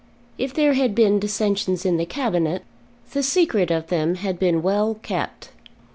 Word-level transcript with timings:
If 0.39 0.51
there 0.51 0.73
had 0.73 0.95
been 0.95 1.19
dissensions 1.19 1.85
in 1.85 1.97
the 1.97 2.07
Cabinet, 2.07 2.63
the 3.13 3.21
secret 3.21 3.69
of 3.69 3.89
them 3.89 4.15
had 4.15 4.39
been 4.39 4.63
well 4.63 4.95
kept. 5.03 5.49